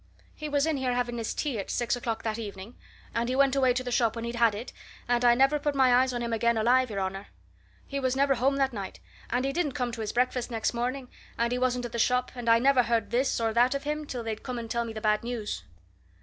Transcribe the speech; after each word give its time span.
"He 0.33 0.49
was 0.49 0.65
in 0.65 0.77
here 0.77 0.95
having 0.95 1.19
his 1.19 1.31
tea 1.35 1.59
at 1.59 1.69
six 1.69 1.95
o'clock 1.95 2.23
that 2.23 2.39
evening, 2.39 2.75
and 3.13 3.29
he 3.29 3.35
went 3.35 3.55
away 3.55 3.71
to 3.75 3.83
the 3.83 3.91
shop 3.91 4.15
when 4.15 4.25
he'd 4.25 4.33
had 4.33 4.55
it, 4.55 4.73
and 5.07 5.23
I 5.23 5.35
never 5.35 5.59
put 5.59 5.75
my 5.75 5.93
eyes 5.93 6.11
on 6.11 6.23
him 6.23 6.33
again, 6.33 6.57
alive, 6.57 6.89
your 6.89 6.99
honour. 6.99 7.27
He 7.85 7.99
was 7.99 8.15
never 8.15 8.33
home 8.33 8.55
that 8.55 8.73
night, 8.73 8.99
and 9.29 9.45
he 9.45 9.53
didn't 9.53 9.73
come 9.73 9.91
to 9.91 10.01
his 10.01 10.11
breakfast 10.11 10.49
next 10.49 10.73
morning, 10.73 11.07
and 11.37 11.51
he 11.51 11.59
wasn't 11.59 11.85
at 11.85 11.91
the 11.91 11.99
shop 11.99 12.31
and 12.33 12.49
I 12.49 12.57
never 12.57 12.81
heard 12.81 13.11
this 13.11 13.39
or 13.39 13.53
that 13.53 13.75
of 13.75 13.83
him 13.83 14.07
till 14.07 14.23
they 14.23 14.35
come 14.35 14.57
and 14.57 14.71
tell 14.71 14.85
me 14.85 14.93
the 14.93 15.01
bad 15.01 15.23
news." 15.23 15.65